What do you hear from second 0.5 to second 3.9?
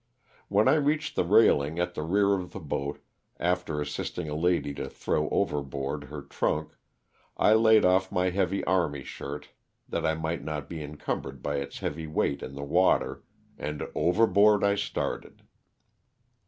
I reached the railing at the rear of the boat, after